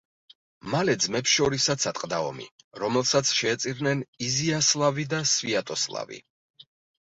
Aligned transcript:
მალე 0.69 0.95
ძმებს 1.03 1.33
შორისაც 1.39 1.85
ატყდა 1.91 2.21
ომი, 2.31 2.47
რომელსაც 2.85 3.35
შეეწირნენ 3.43 4.03
იზიასლავი 4.31 5.09
და 5.15 5.23
სვიატოსლავი. 5.37 6.23